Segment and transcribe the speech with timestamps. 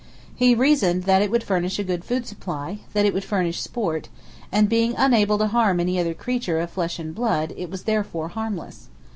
[0.35, 4.09] He reasoned that it would furnish a good food supply, that it would furnish sport,
[4.51, 8.29] and being unable to harm any other creature of flesh and blood it was therefore
[8.29, 8.87] harmless.